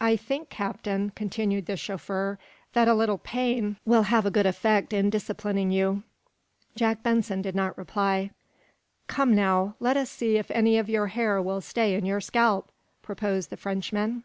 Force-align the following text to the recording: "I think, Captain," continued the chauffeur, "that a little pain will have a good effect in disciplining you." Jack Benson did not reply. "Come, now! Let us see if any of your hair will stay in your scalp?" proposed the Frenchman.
"I 0.00 0.14
think, 0.14 0.48
Captain," 0.48 1.10
continued 1.16 1.66
the 1.66 1.76
chauffeur, 1.76 2.38
"that 2.74 2.86
a 2.86 2.94
little 2.94 3.18
pain 3.18 3.78
will 3.84 4.04
have 4.04 4.24
a 4.24 4.30
good 4.30 4.46
effect 4.46 4.92
in 4.92 5.10
disciplining 5.10 5.72
you." 5.72 6.04
Jack 6.76 7.02
Benson 7.02 7.42
did 7.42 7.56
not 7.56 7.76
reply. 7.76 8.30
"Come, 9.08 9.34
now! 9.34 9.74
Let 9.80 9.96
us 9.96 10.08
see 10.08 10.36
if 10.36 10.52
any 10.52 10.78
of 10.78 10.88
your 10.88 11.08
hair 11.08 11.42
will 11.42 11.60
stay 11.60 11.96
in 11.96 12.06
your 12.06 12.20
scalp?" 12.20 12.70
proposed 13.02 13.50
the 13.50 13.56
Frenchman. 13.56 14.22